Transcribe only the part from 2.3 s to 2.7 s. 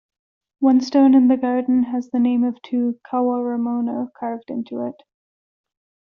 of